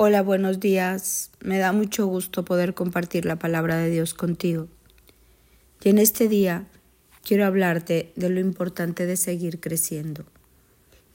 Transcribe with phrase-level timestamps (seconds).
[0.00, 1.32] Hola, buenos días.
[1.40, 4.68] Me da mucho gusto poder compartir la palabra de Dios contigo.
[5.82, 6.68] Y en este día
[7.24, 10.24] quiero hablarte de lo importante de seguir creciendo.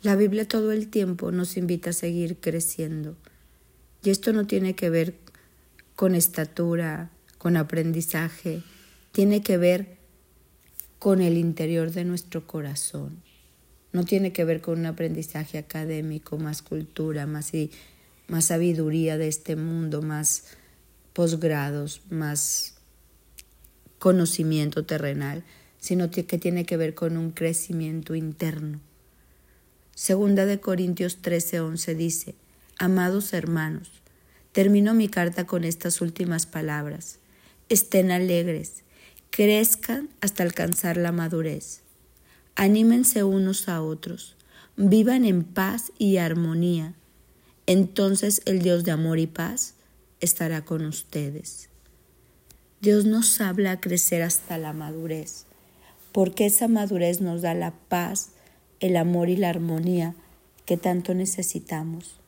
[0.01, 3.15] La Biblia todo el tiempo nos invita a seguir creciendo.
[4.03, 5.15] Y esto no tiene que ver
[5.95, 8.63] con estatura, con aprendizaje,
[9.13, 9.95] tiene que ver
[10.99, 13.23] con el interior de nuestro corazón.
[13.93, 17.53] No tiene que ver con un aprendizaje académico, más cultura, más
[18.27, 20.45] más sabiduría de este mundo, más
[21.13, 22.75] posgrados, más
[23.99, 25.43] conocimiento terrenal,
[25.77, 28.79] sino que tiene que ver con un crecimiento interno.
[29.95, 32.35] Segunda de Corintios 13:11 dice,
[32.79, 34.01] Amados hermanos,
[34.51, 37.19] termino mi carta con estas últimas palabras.
[37.69, 38.83] Estén alegres,
[39.29, 41.81] crezcan hasta alcanzar la madurez.
[42.55, 44.35] Anímense unos a otros,
[44.75, 46.95] vivan en paz y armonía
[47.65, 49.75] entonces el Dios de amor y paz
[50.19, 51.69] estará con ustedes.
[52.81, 55.45] Dios nos habla a crecer hasta la madurez,
[56.11, 58.31] porque esa madurez nos da la paz,
[58.81, 60.15] el amor y la armonía
[60.65, 62.19] que tanto necesitamos.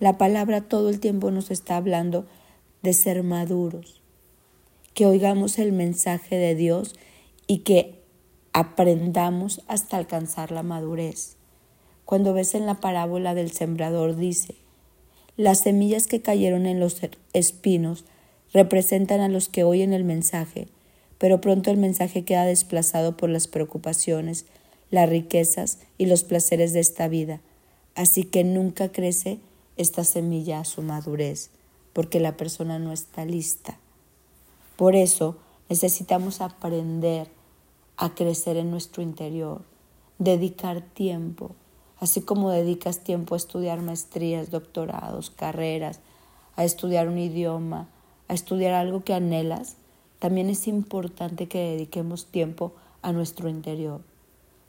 [0.00, 2.26] La palabra todo el tiempo nos está hablando
[2.82, 4.02] de ser maduros,
[4.94, 6.96] que oigamos el mensaje de Dios
[7.46, 8.02] y que
[8.52, 11.36] aprendamos hasta alcanzar la madurez.
[12.04, 14.56] Cuando ves en la parábola del sembrador dice,
[15.36, 17.00] las semillas que cayeron en los
[17.32, 18.04] espinos
[18.52, 20.68] representan a los que oyen el mensaje,
[21.18, 24.46] pero pronto el mensaje queda desplazado por las preocupaciones,
[24.90, 27.40] las riquezas y los placeres de esta vida,
[27.94, 29.38] así que nunca crece
[29.76, 31.50] esta semilla a su madurez,
[31.92, 33.78] porque la persona no está lista.
[34.76, 35.36] Por eso
[35.68, 37.28] necesitamos aprender
[37.96, 39.62] a crecer en nuestro interior,
[40.18, 41.54] dedicar tiempo,
[42.00, 46.00] así como dedicas tiempo a estudiar maestrías, doctorados, carreras,
[46.56, 47.88] a estudiar un idioma,
[48.28, 49.76] a estudiar algo que anhelas,
[50.18, 54.00] también es importante que dediquemos tiempo a nuestro interior,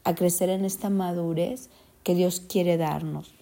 [0.04, 1.70] a crecer en esta madurez
[2.04, 3.34] que Dios quiere darnos.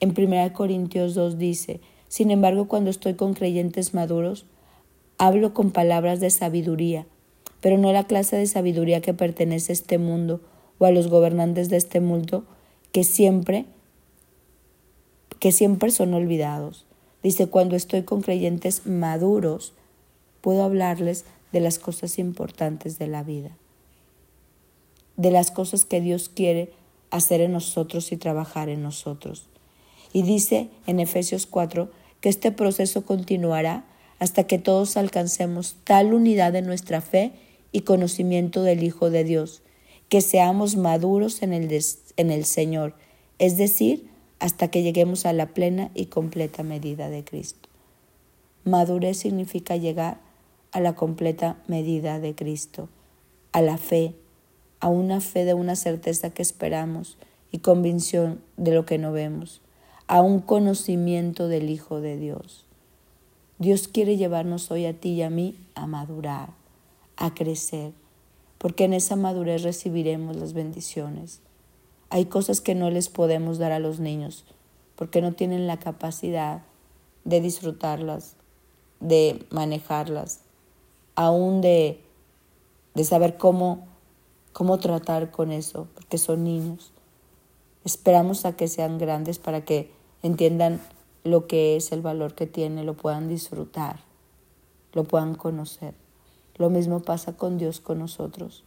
[0.00, 4.44] En 1 Corintios 2 dice, sin embargo, cuando estoy con creyentes maduros,
[5.16, 7.06] hablo con palabras de sabiduría,
[7.60, 10.40] pero no la clase de sabiduría que pertenece a este mundo
[10.78, 12.44] o a los gobernantes de este mundo,
[12.92, 13.66] que siempre,
[15.38, 16.86] que siempre son olvidados.
[17.22, 19.72] Dice, cuando estoy con creyentes maduros,
[20.40, 23.56] puedo hablarles de las cosas importantes de la vida,
[25.16, 26.72] de las cosas que Dios quiere
[27.10, 29.48] hacer en nosotros y trabajar en nosotros.
[30.12, 33.84] Y dice en Efesios 4 que este proceso continuará
[34.18, 37.32] hasta que todos alcancemos tal unidad de nuestra fe
[37.72, 39.62] y conocimiento del Hijo de Dios,
[40.08, 41.68] que seamos maduros en el,
[42.16, 42.94] en el Señor,
[43.38, 44.08] es decir,
[44.38, 47.68] hasta que lleguemos a la plena y completa medida de Cristo.
[48.64, 50.20] Madurez significa llegar
[50.72, 52.88] a la completa medida de Cristo,
[53.52, 54.14] a la fe,
[54.80, 57.18] a una fe de una certeza que esperamos
[57.52, 59.60] y convicción de lo que no vemos,
[60.06, 62.64] a un conocimiento del Hijo de Dios.
[63.58, 66.50] Dios quiere llevarnos hoy a ti y a mí a madurar,
[67.16, 67.92] a crecer,
[68.58, 71.40] porque en esa madurez recibiremos las bendiciones.
[72.12, 74.44] Hay cosas que no les podemos dar a los niños,
[74.96, 76.60] porque no tienen la capacidad
[77.24, 78.36] de disfrutarlas,
[79.00, 80.40] de manejarlas,
[81.14, 82.04] aún de,
[82.92, 83.86] de saber cómo,
[84.52, 86.92] cómo tratar con eso, porque son niños.
[87.82, 89.90] Esperamos a que sean grandes para que
[90.22, 90.82] entiendan
[91.24, 94.00] lo que es el valor que tiene, lo puedan disfrutar,
[94.92, 95.94] lo puedan conocer.
[96.56, 98.64] Lo mismo pasa con Dios con nosotros.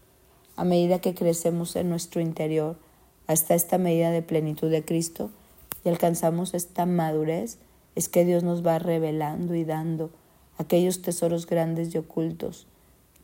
[0.56, 2.84] A medida que crecemos en nuestro interior
[3.28, 5.30] hasta esta medida de plenitud de Cristo
[5.84, 7.58] y alcanzamos esta madurez,
[7.96, 10.09] es que Dios nos va revelando y dando
[10.58, 12.68] aquellos tesoros grandes y ocultos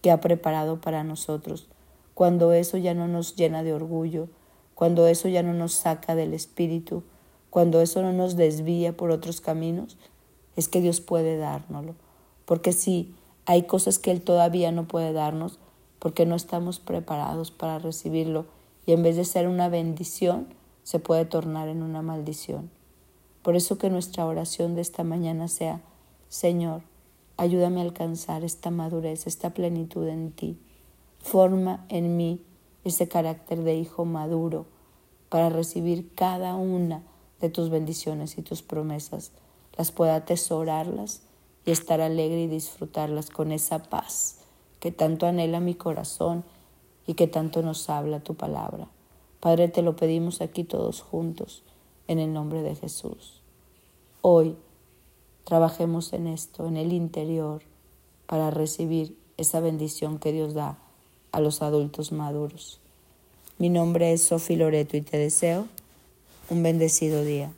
[0.01, 1.67] que ha preparado para nosotros.
[2.13, 4.27] Cuando eso ya no nos llena de orgullo,
[4.75, 7.03] cuando eso ya no nos saca del espíritu,
[7.49, 9.97] cuando eso no nos desvía por otros caminos,
[10.55, 11.95] es que Dios puede dárnoslo.
[12.45, 13.13] Porque si
[13.45, 15.59] hay cosas que Él todavía no puede darnos
[15.99, 18.45] porque no estamos preparados para recibirlo
[18.85, 20.47] y en vez de ser una bendición,
[20.83, 22.69] se puede tornar en una maldición.
[23.43, 25.81] Por eso que nuestra oración de esta mañana sea,
[26.29, 26.83] Señor,
[27.37, 30.57] ayúdame a alcanzar esta madurez, esta plenitud en ti.
[31.19, 32.43] Forma en mí
[32.83, 34.65] ese carácter de hijo maduro
[35.29, 37.03] para recibir cada una
[37.39, 39.31] de tus bendiciones y tus promesas,
[39.77, 41.21] las pueda atesorarlas
[41.65, 44.37] y estar alegre y disfrutarlas con esa paz
[44.79, 46.43] que tanto anhela mi corazón
[47.07, 48.87] y que tanto nos habla tu palabra.
[49.39, 51.63] Padre, te lo pedimos aquí todos juntos,
[52.07, 53.41] en el nombre de Jesús.
[54.21, 54.55] Hoy
[55.43, 57.63] trabajemos en esto, en el interior,
[58.27, 60.77] para recibir esa bendición que Dios da
[61.31, 62.79] a los adultos maduros.
[63.57, 65.67] Mi nombre es Sofi Loreto y te deseo
[66.49, 67.51] un bendecido día.